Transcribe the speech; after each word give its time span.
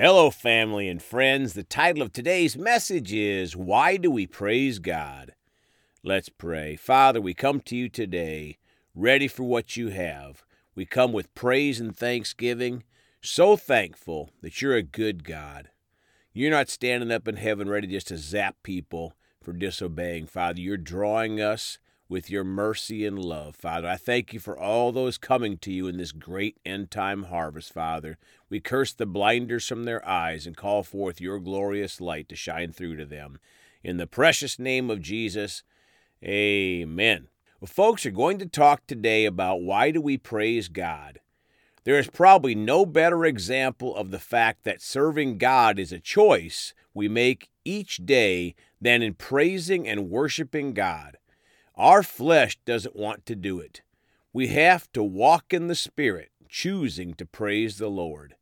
Hello, 0.00 0.30
family 0.30 0.88
and 0.88 1.02
friends. 1.02 1.54
The 1.54 1.64
title 1.64 2.02
of 2.02 2.12
today's 2.12 2.56
message 2.56 3.12
is 3.12 3.56
Why 3.56 3.96
Do 3.96 4.12
We 4.12 4.28
Praise 4.28 4.78
God? 4.78 5.34
Let's 6.04 6.28
pray. 6.28 6.76
Father, 6.76 7.20
we 7.20 7.34
come 7.34 7.60
to 7.62 7.74
you 7.74 7.88
today 7.88 8.58
ready 8.94 9.26
for 9.26 9.42
what 9.42 9.76
you 9.76 9.88
have. 9.88 10.44
We 10.76 10.86
come 10.86 11.12
with 11.12 11.34
praise 11.34 11.80
and 11.80 11.96
thanksgiving, 11.96 12.84
so 13.20 13.56
thankful 13.56 14.30
that 14.40 14.62
you're 14.62 14.76
a 14.76 14.84
good 14.84 15.24
God. 15.24 15.70
You're 16.32 16.52
not 16.52 16.68
standing 16.68 17.10
up 17.10 17.26
in 17.26 17.34
heaven 17.34 17.68
ready 17.68 17.88
just 17.88 18.06
to 18.06 18.18
zap 18.18 18.54
people 18.62 19.14
for 19.42 19.52
disobeying, 19.52 20.28
Father. 20.28 20.60
You're 20.60 20.76
drawing 20.76 21.40
us 21.40 21.80
with 22.08 22.30
your 22.30 22.44
mercy 22.44 23.04
and 23.04 23.18
love, 23.18 23.54
Father. 23.54 23.88
I 23.88 23.96
thank 23.96 24.32
you 24.32 24.40
for 24.40 24.58
all 24.58 24.92
those 24.92 25.18
coming 25.18 25.58
to 25.58 25.72
you 25.72 25.86
in 25.86 25.98
this 25.98 26.12
great 26.12 26.58
end 26.64 26.90
time 26.90 27.24
harvest, 27.24 27.72
Father. 27.72 28.16
We 28.48 28.60
curse 28.60 28.92
the 28.92 29.06
blinders 29.06 29.66
from 29.66 29.84
their 29.84 30.06
eyes 30.08 30.46
and 30.46 30.56
call 30.56 30.82
forth 30.82 31.20
your 31.20 31.38
glorious 31.38 32.00
light 32.00 32.28
to 32.30 32.36
shine 32.36 32.72
through 32.72 32.96
to 32.96 33.04
them. 33.04 33.38
In 33.84 33.98
the 33.98 34.06
precious 34.06 34.58
name 34.58 34.90
of 34.90 35.02
Jesus, 35.02 35.62
amen. 36.24 37.28
Well, 37.60 37.68
folks 37.68 38.06
are 38.06 38.10
going 38.10 38.38
to 38.38 38.46
talk 38.46 38.86
today 38.86 39.24
about 39.24 39.62
why 39.62 39.90
do 39.90 40.00
we 40.00 40.16
praise 40.16 40.68
God? 40.68 41.20
There 41.84 41.98
is 41.98 42.08
probably 42.08 42.54
no 42.54 42.86
better 42.86 43.24
example 43.24 43.94
of 43.96 44.10
the 44.10 44.18
fact 44.18 44.64
that 44.64 44.82
serving 44.82 45.38
God 45.38 45.78
is 45.78 45.92
a 45.92 45.98
choice 45.98 46.74
we 46.94 47.08
make 47.08 47.50
each 47.64 48.04
day 48.04 48.54
than 48.80 49.02
in 49.02 49.14
praising 49.14 49.88
and 49.88 50.10
worshiping 50.10 50.72
God. 50.72 51.16
Our 51.78 52.02
flesh 52.02 52.58
doesn't 52.64 52.96
want 52.96 53.24
to 53.26 53.36
do 53.36 53.60
it. 53.60 53.82
We 54.32 54.48
have 54.48 54.90
to 54.94 55.02
walk 55.02 55.54
in 55.54 55.68
the 55.68 55.76
Spirit, 55.76 56.32
choosing 56.48 57.14
to 57.14 57.24
praise 57.24 57.78
the 57.78 57.88
Lord. 57.88 58.34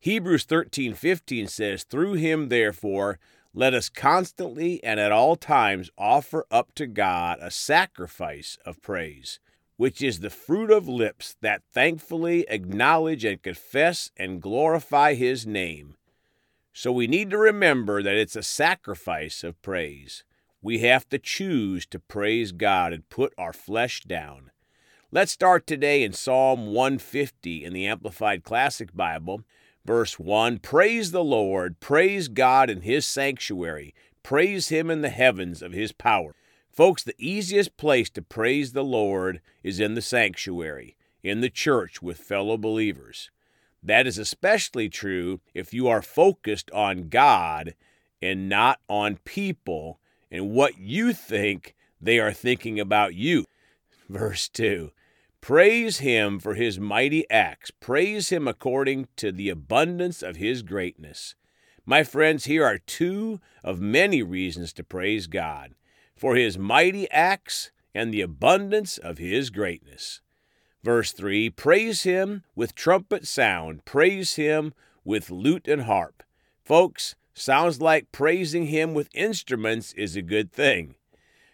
Hebrews 0.00 0.44
13:15 0.44 1.46
says, 1.46 1.84
"Through 1.84 2.14
him 2.14 2.48
therefore 2.48 3.20
let 3.54 3.74
us 3.74 3.88
constantly 3.88 4.82
and 4.82 4.98
at 4.98 5.12
all 5.12 5.36
times 5.36 5.90
offer 5.96 6.46
up 6.50 6.74
to 6.74 6.88
God 6.88 7.38
a 7.40 7.52
sacrifice 7.52 8.58
of 8.64 8.82
praise, 8.82 9.38
which 9.76 10.02
is 10.02 10.18
the 10.18 10.28
fruit 10.28 10.72
of 10.72 10.88
lips 10.88 11.36
that 11.40 11.62
thankfully 11.72 12.44
acknowledge 12.48 13.24
and 13.24 13.40
confess 13.40 14.10
and 14.16 14.42
glorify 14.42 15.14
his 15.14 15.46
name." 15.46 15.96
So 16.72 16.90
we 16.90 17.06
need 17.06 17.30
to 17.30 17.38
remember 17.38 18.02
that 18.02 18.16
it's 18.16 18.36
a 18.36 18.42
sacrifice 18.42 19.44
of 19.44 19.62
praise. 19.62 20.24
We 20.62 20.80
have 20.80 21.08
to 21.08 21.18
choose 21.18 21.86
to 21.86 21.98
praise 21.98 22.52
God 22.52 22.92
and 22.92 23.08
put 23.08 23.32
our 23.38 23.54
flesh 23.54 24.02
down. 24.02 24.50
Let's 25.10 25.32
start 25.32 25.66
today 25.66 26.02
in 26.02 26.12
Psalm 26.12 26.66
150 26.66 27.64
in 27.64 27.72
the 27.72 27.86
Amplified 27.86 28.44
Classic 28.44 28.94
Bible. 28.94 29.42
Verse 29.86 30.18
1 30.18 30.58
Praise 30.58 31.12
the 31.12 31.24
Lord, 31.24 31.80
praise 31.80 32.28
God 32.28 32.68
in 32.68 32.82
his 32.82 33.06
sanctuary, 33.06 33.94
praise 34.22 34.68
him 34.68 34.90
in 34.90 35.00
the 35.00 35.08
heavens 35.08 35.62
of 35.62 35.72
his 35.72 35.92
power. 35.92 36.34
Folks, 36.70 37.02
the 37.02 37.14
easiest 37.18 37.78
place 37.78 38.10
to 38.10 38.20
praise 38.20 38.72
the 38.72 38.84
Lord 38.84 39.40
is 39.62 39.80
in 39.80 39.94
the 39.94 40.02
sanctuary, 40.02 40.94
in 41.22 41.40
the 41.40 41.50
church 41.50 42.02
with 42.02 42.18
fellow 42.18 42.58
believers. 42.58 43.30
That 43.82 44.06
is 44.06 44.18
especially 44.18 44.90
true 44.90 45.40
if 45.54 45.72
you 45.72 45.88
are 45.88 46.02
focused 46.02 46.70
on 46.72 47.08
God 47.08 47.74
and 48.20 48.46
not 48.46 48.78
on 48.90 49.16
people 49.24 49.98
and 50.30 50.50
what 50.50 50.78
you 50.78 51.12
think 51.12 51.74
they 52.00 52.18
are 52.18 52.32
thinking 52.32 52.78
about 52.80 53.14
you. 53.14 53.44
Verse 54.08 54.48
2 54.48 54.92
Praise 55.40 55.98
him 55.98 56.38
for 56.38 56.54
his 56.54 56.78
mighty 56.78 57.28
acts, 57.30 57.70
praise 57.70 58.28
him 58.28 58.46
according 58.46 59.08
to 59.16 59.32
the 59.32 59.48
abundance 59.48 60.22
of 60.22 60.36
his 60.36 60.62
greatness. 60.62 61.34
My 61.86 62.04
friends, 62.04 62.44
here 62.44 62.64
are 62.64 62.78
two 62.78 63.40
of 63.64 63.80
many 63.80 64.22
reasons 64.22 64.72
to 64.74 64.84
praise 64.84 65.26
God 65.26 65.74
for 66.14 66.36
his 66.36 66.58
mighty 66.58 67.10
acts 67.10 67.70
and 67.94 68.12
the 68.12 68.20
abundance 68.20 68.98
of 68.98 69.16
his 69.16 69.48
greatness. 69.48 70.20
Verse 70.82 71.12
3 71.12 71.50
Praise 71.50 72.02
him 72.02 72.44
with 72.54 72.74
trumpet 72.74 73.26
sound, 73.26 73.84
praise 73.84 74.34
him 74.34 74.74
with 75.04 75.30
lute 75.30 75.66
and 75.66 75.82
harp. 75.82 76.22
Folks, 76.62 77.16
sounds 77.40 77.80
like 77.80 78.12
praising 78.12 78.66
him 78.66 78.94
with 78.94 79.08
instruments 79.14 79.92
is 79.94 80.16
a 80.16 80.22
good 80.22 80.52
thing. 80.52 80.94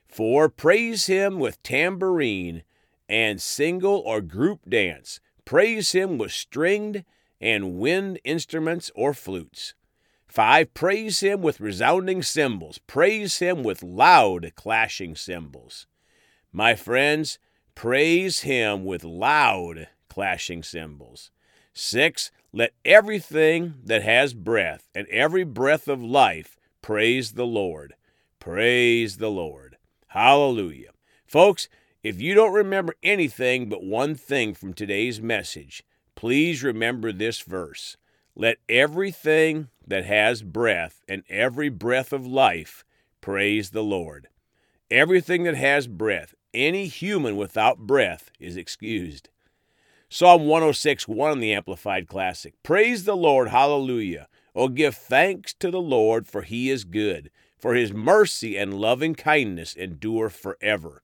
For 0.08 0.48
praise 0.48 1.06
him 1.06 1.38
with 1.38 1.62
tambourine 1.62 2.62
and 3.08 3.41
single 3.41 4.02
or 4.04 4.20
group 4.20 4.69
dance. 4.69 5.20
Praise 5.44 5.92
him 5.92 6.19
with 6.19 6.32
stringed 6.32 7.04
and 7.41 7.78
wind 7.78 8.19
instruments 8.24 8.91
or 8.94 9.14
flutes. 9.14 9.74
5. 10.28 10.74
Praise 10.74 11.20
him 11.20 11.41
with 11.41 11.60
resounding 11.60 12.22
cymbals. 12.22 12.78
Praise 12.86 13.38
him 13.38 13.62
with 13.62 13.82
loud 13.82 14.53
clashing 14.56 15.14
cymbals. 15.14 15.86
My 16.53 16.74
friends, 16.74 17.38
praise 17.74 18.41
him 18.41 18.84
with 18.84 19.04
loud 19.04 19.88
clashing 20.08 20.62
cymbals. 20.62 21.30
6. 21.78 22.31
Let 22.54 22.72
everything 22.87 23.75
that 23.84 24.03
has 24.03 24.32
breath 24.32 24.88
and 24.94 25.06
every 25.09 25.44
breath 25.44 25.88
of 25.88 26.03
life 26.03 26.56
praise 26.81 27.32
the 27.32 27.44
Lord. 27.44 27.94
Praise 28.41 29.19
the 29.19 29.28
Lord. 29.28 29.76
Hallelujah. 30.09 30.92
Folks, 31.26 31.69
if 32.03 32.19
you 32.19 32.32
don't 32.32 32.54
remember 32.54 32.94
anything 33.03 33.69
but 33.69 33.84
one 33.84 34.15
thing 34.15 34.54
from 34.54 34.72
today's 34.72 35.20
message, 35.20 35.82
please 36.15 36.62
remember 36.65 37.12
this 37.12 37.41
verse. 37.41 37.98
Let 38.34 38.56
everything 38.70 39.69
that 39.86 40.06
has 40.06 40.42
breath 40.42 41.03
and 41.06 41.25
every 41.28 41.69
breath 41.69 42.10
of 42.10 42.26
life 42.26 42.84
praise 43.20 43.70
the 43.70 43.84
Lord. 43.84 44.28
Everything 44.91 45.42
that 45.42 45.56
has 45.56 45.88
breath, 45.88 46.34
any 46.54 46.86
human 46.86 47.36
without 47.36 47.81
breath 47.81 48.31
is 48.41 48.56
excused. 48.56 49.28
Psalm 50.09 50.47
106 50.47 51.09
1 51.09 51.33
in 51.33 51.41
the 51.41 51.53
Amplified 51.53 52.06
Classic. 52.06 52.55
Praise 52.62 53.05
the 53.05 53.17
Lord, 53.17 53.49
hallelujah. 53.49 54.28
Oh, 54.55 54.69
give 54.69 54.94
thanks 54.94 55.53
to 55.55 55.69
the 55.69 55.81
Lord, 55.81 56.28
for 56.28 56.43
he 56.43 56.71
is 56.71 56.84
good, 56.84 57.28
for 57.59 57.75
his 57.75 57.93
mercy 57.93 58.56
and 58.56 58.72
loving 58.72 59.16
kindness 59.16 59.75
endure 59.75 60.31
forever. 60.31 61.03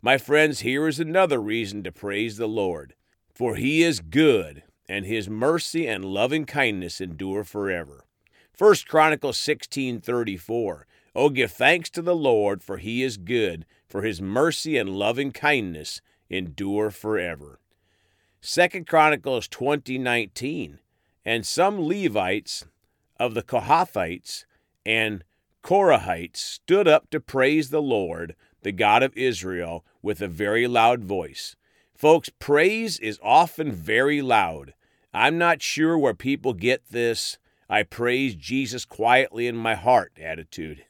My 0.00 0.18
friends, 0.18 0.60
here 0.60 0.86
is 0.86 1.00
another 1.00 1.40
reason 1.40 1.82
to 1.82 1.90
praise 1.90 2.36
the 2.36 2.46
Lord. 2.46 2.94
For 3.34 3.56
he 3.56 3.82
is 3.82 3.98
good, 3.98 4.62
and 4.88 5.04
his 5.04 5.28
mercy 5.28 5.88
and 5.88 6.04
loving 6.04 6.44
kindness 6.44 7.00
endure 7.00 7.42
forever. 7.42 8.04
1 8.56 8.74
Chronicles 8.86 9.36
16:34. 9.36 10.86
Oh 11.16 11.30
give 11.30 11.50
thanks 11.50 11.90
to 11.90 12.02
the 12.02 12.14
Lord 12.14 12.62
for 12.62 12.76
he 12.76 13.02
is 13.02 13.16
good, 13.16 13.66
for 13.88 14.02
his 14.02 14.22
mercy 14.22 14.76
and 14.76 14.90
loving 14.90 15.32
kindness 15.32 16.00
endure 16.30 16.92
forever. 16.92 17.58
Second 18.40 18.86
Chronicles 18.86 19.48
20:19, 19.48 20.78
and 21.24 21.44
some 21.44 21.80
Levites 21.80 22.64
of 23.18 23.34
the 23.34 23.42
Kohathites 23.42 24.44
and 24.86 25.24
Korahites 25.64 26.36
stood 26.36 26.86
up 26.86 27.10
to 27.10 27.18
praise 27.20 27.70
the 27.70 27.82
Lord, 27.82 28.36
the 28.62 28.70
God 28.70 29.02
of 29.02 29.16
Israel, 29.16 29.84
with 30.02 30.20
a 30.20 30.28
very 30.28 30.68
loud 30.68 31.02
voice. 31.02 31.56
Folks, 31.96 32.30
praise 32.38 33.00
is 33.00 33.18
often 33.22 33.72
very 33.72 34.22
loud. 34.22 34.72
I'm 35.12 35.36
not 35.36 35.60
sure 35.60 35.98
where 35.98 36.14
people 36.14 36.52
get 36.52 36.90
this 36.90 37.38
I 37.68 37.82
praise 37.82 38.36
Jesus 38.36 38.84
quietly 38.84 39.46
in 39.46 39.56
my 39.56 39.74
heart 39.74 40.12
attitude. 40.18 40.86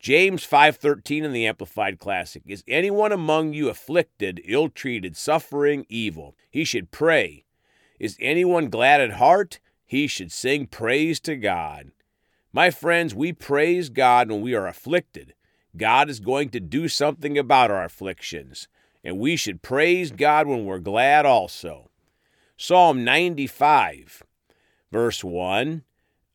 James 0.00 0.46
5:13 0.46 1.24
in 1.24 1.32
the 1.32 1.46
Amplified 1.46 1.98
Classic 1.98 2.42
Is 2.46 2.64
anyone 2.66 3.12
among 3.12 3.52
you 3.52 3.68
afflicted, 3.68 4.40
ill-treated, 4.46 5.14
suffering 5.14 5.84
evil? 5.90 6.34
He 6.50 6.64
should 6.64 6.90
pray. 6.90 7.44
Is 7.98 8.16
anyone 8.18 8.70
glad 8.70 9.02
at 9.02 9.12
heart? 9.12 9.60
He 9.84 10.06
should 10.06 10.32
sing 10.32 10.66
praise 10.66 11.20
to 11.20 11.36
God. 11.36 11.92
My 12.50 12.70
friends, 12.70 13.14
we 13.14 13.34
praise 13.34 13.90
God 13.90 14.30
when 14.30 14.40
we 14.40 14.54
are 14.54 14.66
afflicted. 14.66 15.34
God 15.76 16.08
is 16.08 16.18
going 16.18 16.48
to 16.50 16.60
do 16.60 16.88
something 16.88 17.36
about 17.36 17.70
our 17.70 17.84
afflictions, 17.84 18.68
and 19.04 19.18
we 19.18 19.36
should 19.36 19.60
praise 19.60 20.12
God 20.12 20.46
when 20.46 20.64
we're 20.64 20.78
glad 20.78 21.26
also. 21.26 21.90
Psalm 22.56 23.04
95, 23.04 24.22
verse 24.90 25.22
1 25.22 25.84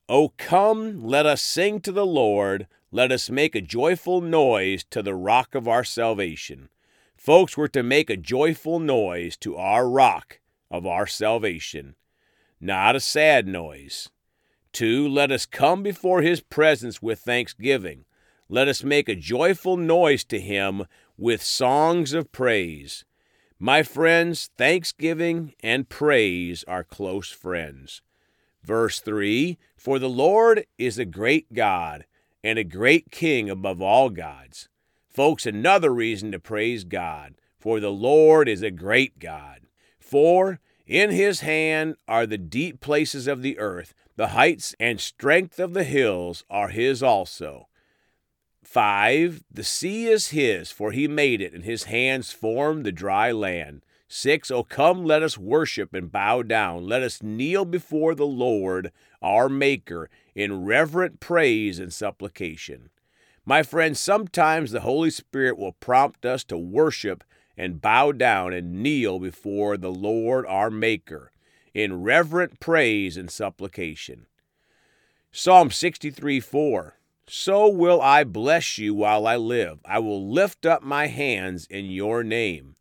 O 0.08 0.30
come, 0.38 1.04
let 1.04 1.26
us 1.26 1.42
sing 1.42 1.82
to 1.82 1.92
the 1.92 2.06
Lord. 2.06 2.68
Let 2.96 3.12
us 3.12 3.30
make 3.30 3.56
a 3.56 3.62
joyful 3.62 4.22
noise 4.22 4.86
to 4.92 5.04
the 5.04 5.16
rock 5.16 5.54
of 5.54 5.68
our 5.68 5.84
salvation. 5.84 6.70
Folks, 7.18 7.58
we're 7.58 7.68
to 7.68 7.84
make 7.84 8.10
a 8.10 8.16
joyful 8.16 8.80
noise 8.80 9.36
to 9.42 9.58
our 9.58 9.90
rock 9.90 10.40
of 10.72 10.86
our 10.86 11.06
salvation, 11.06 11.96
not 12.62 12.96
a 12.96 13.02
sad 13.02 13.50
noise. 13.50 14.12
Two, 14.72 15.10
let 15.10 15.30
us 15.30 15.46
come 15.46 15.84
before 15.84 16.22
his 16.22 16.40
presence 16.40 17.02
with 17.02 17.20
thanksgiving. 17.20 18.06
Let 18.48 18.70
us 18.70 18.82
make 18.82 19.10
a 19.10 19.16
joyful 19.16 19.76
noise 19.76 20.24
to 20.24 20.40
him 20.40 20.86
with 21.18 21.44
songs 21.44 22.14
of 22.14 22.32
praise. 22.32 23.04
My 23.60 23.84
friends, 23.84 24.52
thanksgiving 24.58 25.54
and 25.62 25.90
praise 25.90 26.64
are 26.66 26.86
close 26.86 27.30
friends. 27.30 28.02
Verse 28.64 29.02
3 29.02 29.58
For 29.76 30.00
the 30.00 30.08
Lord 30.08 30.66
is 30.78 30.98
a 30.98 31.04
great 31.04 31.52
God 31.52 32.06
and 32.46 32.60
a 32.60 32.64
great 32.64 33.10
King 33.10 33.50
above 33.50 33.82
all 33.82 34.12
gods. 34.12 34.70
Folks, 35.10 35.48
another 35.48 35.92
reason 35.92 36.32
to 36.32 36.40
praise 36.40 36.84
God. 36.84 37.34
For 37.58 37.80
the 37.80 37.90
Lord 37.90 38.48
is 38.48 38.62
a 38.62 38.70
great 38.70 39.18
God. 39.18 39.62
For 40.00 40.60
in 40.86 41.10
his 41.10 41.40
hand 41.40 41.96
are 42.08 42.28
the 42.28 42.38
deep 42.38 42.82
places 42.82 43.26
of 43.26 43.42
the 43.42 43.58
earth, 43.58 43.96
the 44.16 44.28
heights 44.28 44.76
and 44.80 45.02
strength 45.02 45.60
of 45.60 45.74
the 45.74 45.84
hills 45.84 46.44
are 46.48 46.68
his 46.68 47.02
also. 47.02 47.68
5. 48.66 49.44
The 49.52 49.64
sea 49.64 50.08
is 50.08 50.30
his, 50.30 50.72
for 50.72 50.92
he 50.92 51.08
made 51.08 51.42
it, 51.42 51.54
and 51.54 51.64
his 51.64 51.84
hands 51.84 52.32
formed 52.32 52.86
the 52.86 52.92
dry 52.92 53.32
land. 53.32 53.84
6. 54.08 54.52
O 54.52 54.64
come, 54.64 55.04
let 55.04 55.24
us 55.24 55.38
worship 55.38 55.94
and 55.94 56.12
bow 56.12 56.42
down. 56.42 56.86
Let 56.86 57.04
us 57.04 57.24
kneel 57.24 57.66
before 57.66 58.16
the 58.16 58.26
Lord, 58.26 58.92
our 59.22 59.50
Maker, 59.50 60.10
in 60.34 60.66
reverent 60.66 61.20
praise 61.20 61.80
and 61.80 61.94
supplication. 61.94 62.90
My 63.46 63.62
friends, 63.64 64.00
sometimes 64.00 64.72
the 64.72 64.82
Holy 64.82 65.10
Spirit 65.10 65.58
will 65.58 65.74
prompt 65.74 66.26
us 66.26 66.44
to 66.46 66.58
worship 66.58 67.24
and 67.58 67.82
bow 67.82 68.12
down 68.12 68.54
and 68.54 68.84
kneel 68.84 69.20
before 69.20 69.78
the 69.78 69.92
Lord, 69.92 70.46
our 70.48 70.70
Maker, 70.70 71.32
in 71.74 72.04
reverent 72.04 72.60
praise 72.60 73.18
and 73.18 73.30
supplication. 73.30 74.26
Psalm 75.32 75.72
63 75.72 76.40
4. 76.40 76.98
So 77.28 77.68
will 77.68 78.02
I 78.02 78.24
bless 78.24 78.78
you 78.78 78.94
while 78.94 79.26
I 79.26 79.36
live. 79.36 79.80
I 79.84 80.00
will 80.00 80.30
lift 80.32 80.66
up 80.66 80.84
my 80.84 81.08
hands 81.08 81.66
in 81.70 81.86
your 81.86 82.24
name. 82.24 82.76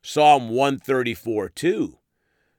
Psalm 0.00 0.48
134 0.48 1.50
2. 1.50 1.98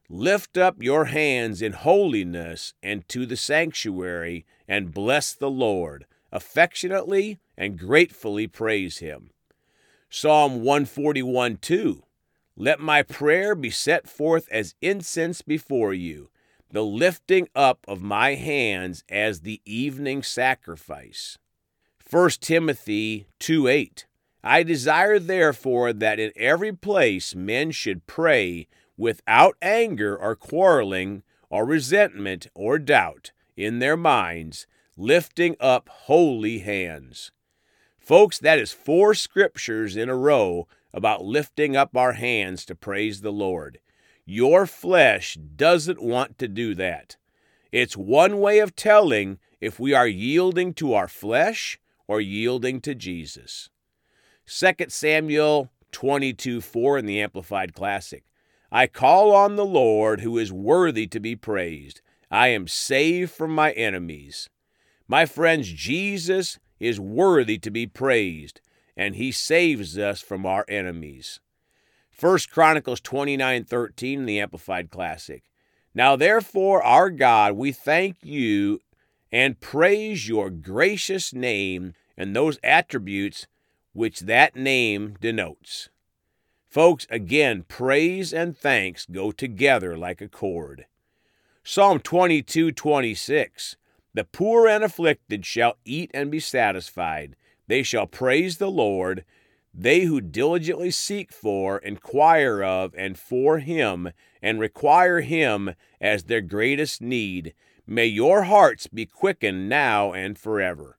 Lift 0.08 0.56
up 0.56 0.82
your 0.82 1.06
hands 1.06 1.60
in 1.60 1.72
holiness 1.72 2.74
and 2.82 3.08
to 3.08 3.26
the 3.26 3.36
sanctuary 3.36 4.46
and 4.68 4.94
bless 4.94 5.34
the 5.34 5.50
Lord. 5.50 6.06
Affectionately 6.30 7.40
and 7.56 7.78
gratefully 7.78 8.46
praise 8.46 8.98
him. 8.98 9.30
Psalm 10.08 10.62
141 10.62 11.56
2. 11.56 12.02
Let 12.56 12.78
my 12.78 13.02
prayer 13.02 13.56
be 13.56 13.70
set 13.70 14.08
forth 14.08 14.48
as 14.50 14.76
incense 14.80 15.42
before 15.42 15.92
you, 15.92 16.30
the 16.74 16.84
lifting 16.84 17.48
up 17.54 17.84
of 17.86 18.02
my 18.02 18.34
hands 18.34 19.04
as 19.08 19.42
the 19.42 19.62
evening 19.64 20.24
sacrifice. 20.24 21.38
1 22.10 22.30
Timothy 22.40 23.28
2 23.38 23.68
8. 23.68 24.06
I 24.42 24.64
desire 24.64 25.20
therefore 25.20 25.92
that 25.92 26.18
in 26.18 26.32
every 26.34 26.72
place 26.72 27.32
men 27.32 27.70
should 27.70 28.08
pray 28.08 28.66
without 28.96 29.56
anger 29.62 30.16
or 30.16 30.34
quarreling 30.34 31.22
or 31.48 31.64
resentment 31.64 32.48
or 32.56 32.80
doubt 32.80 33.30
in 33.56 33.78
their 33.78 33.96
minds, 33.96 34.66
lifting 34.96 35.54
up 35.60 35.88
holy 35.88 36.58
hands. 36.58 37.30
Folks, 38.00 38.40
that 38.40 38.58
is 38.58 38.72
four 38.72 39.14
scriptures 39.14 39.94
in 39.94 40.08
a 40.08 40.16
row 40.16 40.66
about 40.92 41.24
lifting 41.24 41.76
up 41.76 41.96
our 41.96 42.14
hands 42.14 42.64
to 42.64 42.74
praise 42.74 43.20
the 43.20 43.32
Lord. 43.32 43.78
Your 44.26 44.66
flesh 44.66 45.36
doesn't 45.56 46.02
want 46.02 46.38
to 46.38 46.48
do 46.48 46.74
that. 46.76 47.16
It's 47.72 47.96
one 47.96 48.38
way 48.40 48.58
of 48.60 48.76
telling 48.76 49.38
if 49.60 49.78
we 49.78 49.92
are 49.92 50.06
yielding 50.06 50.72
to 50.74 50.94
our 50.94 51.08
flesh 51.08 51.78
or 52.06 52.20
yielding 52.20 52.80
to 52.82 52.94
Jesus. 52.94 53.68
2 54.46 54.86
Samuel 54.88 55.70
22 55.92 56.60
4 56.60 56.98
in 56.98 57.06
the 57.06 57.20
Amplified 57.20 57.74
Classic. 57.74 58.24
I 58.70 58.86
call 58.86 59.32
on 59.34 59.56
the 59.56 59.64
Lord 59.64 60.20
who 60.20 60.38
is 60.38 60.52
worthy 60.52 61.06
to 61.08 61.20
be 61.20 61.36
praised. 61.36 62.00
I 62.30 62.48
am 62.48 62.66
saved 62.66 63.30
from 63.30 63.54
my 63.54 63.72
enemies. 63.72 64.48
My 65.06 65.26
friends, 65.26 65.70
Jesus 65.70 66.58
is 66.80 66.98
worthy 66.98 67.58
to 67.58 67.70
be 67.70 67.86
praised, 67.86 68.60
and 68.96 69.14
he 69.14 69.30
saves 69.30 69.98
us 69.98 70.20
from 70.20 70.44
our 70.44 70.64
enemies. 70.68 71.40
1 72.18 72.38
Chronicles 72.50 73.00
29 73.00 73.64
13 73.64 74.20
in 74.20 74.26
the 74.26 74.40
Amplified 74.40 74.90
Classic. 74.90 75.42
Now 75.94 76.16
therefore, 76.16 76.82
our 76.82 77.10
God, 77.10 77.54
we 77.54 77.72
thank 77.72 78.16
you 78.22 78.80
and 79.32 79.60
praise 79.60 80.28
your 80.28 80.50
gracious 80.50 81.32
name 81.32 81.94
and 82.16 82.34
those 82.34 82.58
attributes 82.62 83.46
which 83.92 84.20
that 84.20 84.54
name 84.54 85.16
denotes. 85.20 85.88
Folks, 86.68 87.06
again, 87.10 87.64
praise 87.66 88.32
and 88.32 88.56
thanks 88.56 89.06
go 89.06 89.30
together 89.32 89.96
like 89.96 90.20
a 90.20 90.28
cord. 90.28 90.86
Psalm 91.62 92.00
22 92.00 92.72
26. 92.72 93.76
The 94.12 94.24
poor 94.24 94.68
and 94.68 94.84
afflicted 94.84 95.44
shall 95.44 95.78
eat 95.84 96.10
and 96.14 96.30
be 96.30 96.40
satisfied. 96.40 97.34
They 97.66 97.82
shall 97.82 98.06
praise 98.06 98.58
the 98.58 98.70
Lord. 98.70 99.24
They 99.74 100.02
who 100.02 100.20
diligently 100.20 100.92
seek 100.92 101.32
for, 101.32 101.78
inquire 101.78 102.62
of, 102.62 102.94
and 102.96 103.18
for 103.18 103.58
him, 103.58 104.12
and 104.40 104.60
require 104.60 105.20
him 105.20 105.74
as 106.00 106.24
their 106.24 106.40
greatest 106.40 107.02
need. 107.02 107.54
May 107.86 108.06
your 108.06 108.44
hearts 108.44 108.86
be 108.86 109.04
quickened 109.04 109.68
now 109.68 110.12
and 110.12 110.38
forever. 110.38 110.98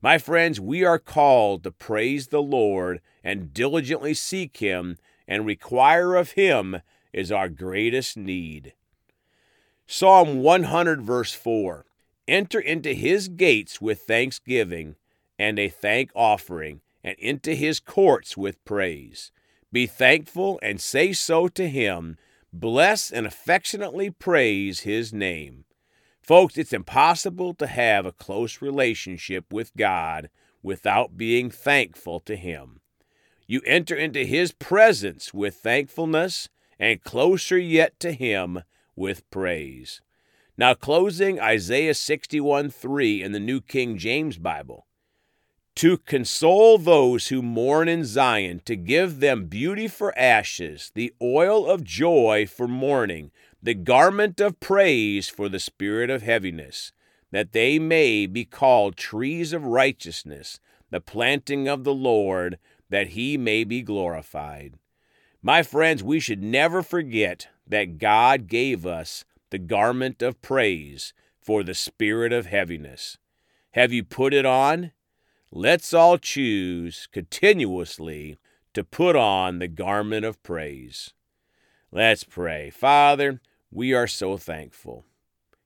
My 0.00 0.18
friends, 0.18 0.60
we 0.60 0.84
are 0.84 1.00
called 1.00 1.64
to 1.64 1.72
praise 1.72 2.28
the 2.28 2.42
Lord 2.42 3.00
and 3.24 3.52
diligently 3.52 4.14
seek 4.14 4.58
Him 4.58 4.98
and 5.26 5.44
require 5.44 6.14
of 6.14 6.32
Him 6.32 6.80
is 7.12 7.32
our 7.32 7.48
greatest 7.48 8.16
need. 8.16 8.74
Psalm 9.86 10.42
100, 10.42 11.02
verse 11.02 11.32
4 11.32 11.86
Enter 12.28 12.60
into 12.60 12.92
His 12.92 13.28
gates 13.28 13.80
with 13.80 14.02
thanksgiving 14.02 14.94
and 15.38 15.58
a 15.58 15.68
thank 15.68 16.10
offering, 16.14 16.82
and 17.06 17.16
into 17.20 17.54
His 17.54 17.78
courts 17.78 18.36
with 18.36 18.62
praise. 18.64 19.30
Be 19.72 19.86
thankful 19.86 20.58
and 20.60 20.80
say 20.80 21.12
so 21.12 21.46
to 21.46 21.68
Him. 21.68 22.16
Bless 22.52 23.12
and 23.12 23.26
affectionately 23.26 24.10
praise 24.10 24.80
His 24.80 25.12
name. 25.12 25.64
Folks, 26.20 26.58
it's 26.58 26.72
impossible 26.72 27.54
to 27.54 27.68
have 27.68 28.04
a 28.04 28.12
close 28.12 28.60
relationship 28.60 29.52
with 29.52 29.76
God 29.76 30.28
without 30.64 31.16
being 31.16 31.48
thankful 31.48 32.18
to 32.20 32.34
Him. 32.34 32.80
You 33.46 33.60
enter 33.64 33.94
into 33.94 34.24
His 34.24 34.50
presence 34.50 35.32
with 35.32 35.54
thankfulness 35.54 36.48
and 36.76 37.04
closer 37.04 37.56
yet 37.56 38.00
to 38.00 38.10
Him 38.10 38.64
with 38.96 39.30
praise. 39.30 40.00
Now, 40.58 40.74
closing 40.74 41.38
Isaiah 41.38 41.94
61 41.94 42.70
3 42.70 43.22
in 43.22 43.30
the 43.30 43.38
New 43.38 43.60
King 43.60 43.96
James 43.96 44.38
Bible. 44.38 44.85
To 45.76 45.98
console 45.98 46.78
those 46.78 47.28
who 47.28 47.42
mourn 47.42 47.86
in 47.86 48.06
Zion, 48.06 48.62
to 48.64 48.76
give 48.76 49.20
them 49.20 49.44
beauty 49.44 49.88
for 49.88 50.18
ashes, 50.18 50.90
the 50.94 51.12
oil 51.20 51.68
of 51.68 51.84
joy 51.84 52.46
for 52.46 52.66
mourning, 52.66 53.30
the 53.62 53.74
garment 53.74 54.40
of 54.40 54.58
praise 54.58 55.28
for 55.28 55.50
the 55.50 55.60
spirit 55.60 56.08
of 56.08 56.22
heaviness, 56.22 56.92
that 57.30 57.52
they 57.52 57.78
may 57.78 58.24
be 58.24 58.46
called 58.46 58.96
trees 58.96 59.52
of 59.52 59.66
righteousness, 59.66 60.60
the 60.88 61.02
planting 61.02 61.68
of 61.68 61.84
the 61.84 61.94
Lord, 61.94 62.58
that 62.88 63.08
he 63.08 63.36
may 63.36 63.62
be 63.62 63.82
glorified. 63.82 64.78
My 65.42 65.62
friends, 65.62 66.02
we 66.02 66.20
should 66.20 66.42
never 66.42 66.82
forget 66.82 67.48
that 67.66 67.98
God 67.98 68.46
gave 68.46 68.86
us 68.86 69.26
the 69.50 69.58
garment 69.58 70.22
of 70.22 70.40
praise 70.40 71.12
for 71.38 71.62
the 71.62 71.74
spirit 71.74 72.32
of 72.32 72.46
heaviness. 72.46 73.18
Have 73.72 73.92
you 73.92 74.04
put 74.04 74.32
it 74.32 74.46
on? 74.46 74.92
Let's 75.58 75.94
all 75.94 76.18
choose 76.18 77.08
continuously 77.12 78.36
to 78.74 78.84
put 78.84 79.16
on 79.16 79.58
the 79.58 79.68
garment 79.68 80.26
of 80.26 80.42
praise. 80.42 81.14
Let's 81.90 82.24
pray. 82.24 82.68
Father, 82.68 83.40
we 83.70 83.94
are 83.94 84.06
so 84.06 84.36
thankful. 84.36 85.06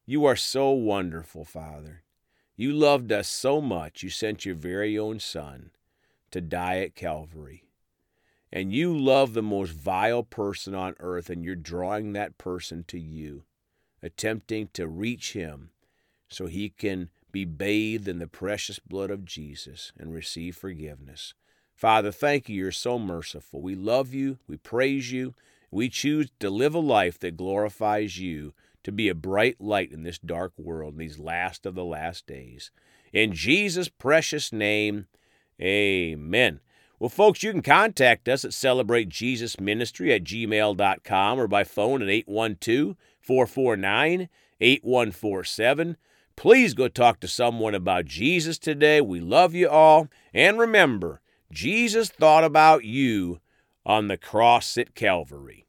You 0.07 0.27
are 0.27 0.37
so 0.37 0.71
wonderful, 0.71 1.45
Father. 1.45 2.05
You 2.55 2.73
loved 2.73 3.11
us 3.11 3.27
so 3.27 3.61
much, 3.61 4.05
you 4.05 4.11
sent 4.11 4.45
your 4.45 4.55
very 4.55 4.97
own 4.97 5.19
Son 5.19 5.71
to 6.31 6.41
die 6.41 6.79
at 6.79 6.95
Calvary. 6.95 7.65
And 8.53 8.73
you 8.73 8.97
love 8.97 9.35
the 9.35 9.43
most 9.43 9.73
vile 9.73 10.23
person 10.23 10.73
on 10.73 10.95
earth, 11.01 11.29
and 11.29 11.45
you're 11.45 11.57
drawing 11.57 12.13
that 12.13 12.39
person 12.39 12.85
to 12.87 12.99
you, 13.01 13.43
attempting 14.05 14.69
to 14.75 14.87
reach 14.87 15.33
him 15.33 15.71
so 16.29 16.47
he 16.47 16.69
can 16.69 17.09
be 17.33 17.45
bathed 17.45 18.09
in 18.09 18.19
the 18.19 18.27
precious 18.27 18.79
blood 18.79 19.11
of 19.11 19.25
Jesus 19.25 19.93
and 19.99 20.13
receive 20.13 20.57
forgiveness. 20.57 21.35
Father, 21.75 22.13
thank 22.13 22.49
you. 22.49 22.57
You're 22.57 22.73
so 22.73 22.99
merciful. 22.99 23.63
We 23.63 23.75
love 23.75 24.13
you. 24.13 24.39
We 24.47 24.57
praise 24.57 25.13
you. 25.13 25.35
We 25.71 25.89
choose 25.89 26.29
to 26.41 26.51
live 26.51 26.75
a 26.75 26.81
life 26.81 27.19
that 27.21 27.37
glorifies 27.37 28.19
you, 28.19 28.53
to 28.83 28.93
be 28.93 29.09
a 29.09 29.15
bright 29.15 29.61
light 29.61 29.93
in 29.93 30.03
this 30.03 30.19
dark 30.19 30.53
world 30.59 30.95
in 30.95 30.99
these 30.99 31.19
last 31.19 31.65
of 31.65 31.75
the 31.75 31.85
last 31.85 32.27
days. 32.27 32.71
In 33.13 33.33
Jesus' 33.33 33.89
precious 33.89 34.53
name, 34.53 35.07
amen. 35.61 36.61
Well, 36.99 37.09
folks, 37.09 37.43
you 37.43 37.51
can 37.51 37.63
contact 37.63 38.29
us 38.29 38.45
at 38.45 38.51
celebratejesusministry 38.51 40.15
at 40.15 40.25
gmail.com 40.25 41.41
or 41.41 41.49
by 41.49 41.65
phone 41.65 42.03
at 42.03 42.11
812 42.11 42.97
449 43.21 44.29
8147. 44.61 45.97
Please 46.41 46.73
go 46.73 46.89
talk 46.89 47.21
to 47.21 47.29
someone 47.29 47.75
about 47.75 48.07
Jesus 48.07 48.59
today. 48.59 49.03
We 49.03 49.21
love 49.21 49.55
you 49.55 49.69
all. 49.69 50.09
And 50.33 50.59
remember, 50.59 51.21
Jesus 51.53 52.09
thought 52.09 52.45
about 52.45 52.83
you 52.83 53.41
on 53.85 54.09
the 54.09 54.17
cross 54.17 54.79
at 54.79 54.95
Calvary. 54.95 55.67